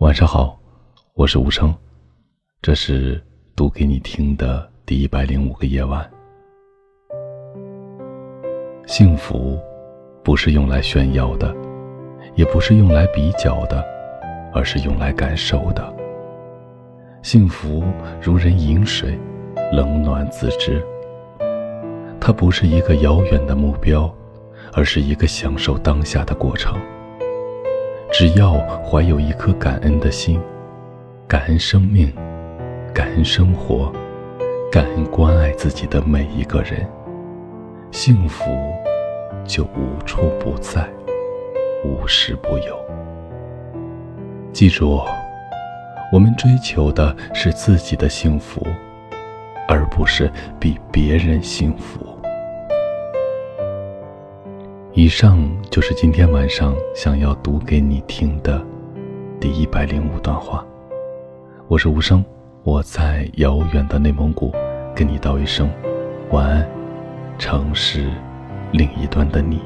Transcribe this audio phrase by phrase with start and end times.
[0.00, 0.60] 晚上好，
[1.14, 1.74] 我是吴声，
[2.60, 3.18] 这是
[3.56, 6.06] 读给你听的第一百零五个夜晚。
[8.86, 9.58] 幸福
[10.22, 11.56] 不是用来炫耀的，
[12.34, 13.82] 也不是用来比较的，
[14.52, 15.96] 而是用来感受的。
[17.22, 17.82] 幸福
[18.20, 19.18] 如人饮水，
[19.72, 20.84] 冷暖自知。
[22.20, 24.14] 它不是一个遥远的目标，
[24.74, 26.78] 而是一个享受当下的过程。
[28.18, 30.40] 只要怀有一颗感恩的心，
[31.28, 32.10] 感恩生命，
[32.94, 33.92] 感恩生活，
[34.72, 36.88] 感恩关爱自己的每一个人，
[37.90, 38.46] 幸福
[39.44, 40.88] 就无处不在，
[41.84, 42.82] 无时不有。
[44.50, 45.02] 记住，
[46.10, 48.66] 我们追求的是自己的幸福，
[49.68, 52.05] 而不是比别人幸福。
[54.98, 58.64] 以上就是今天晚上想要读给你听的
[59.38, 60.64] 第一百零五段话。
[61.68, 62.24] 我是无声，
[62.62, 64.54] 我在遥远的内蒙古
[64.94, 65.70] 跟你道一声
[66.30, 66.66] 晚安，
[67.36, 68.10] 城市
[68.72, 69.60] 另一端的你。